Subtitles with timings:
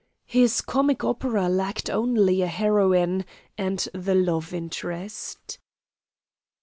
[0.25, 3.23] His comic opera lacked only a heroine
[3.55, 5.59] and the love interest.